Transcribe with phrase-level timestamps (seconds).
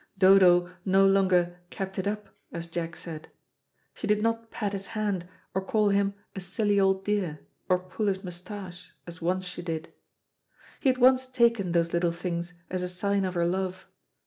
[0.17, 3.29] Dodo no longer "kept it up," as Jack said.
[3.93, 8.07] She did not pat his hand, or call him a silly old dear, or pull
[8.07, 9.93] his moustache, as once she did.
[10.79, 13.85] He had once taken those little things as a sign of her love.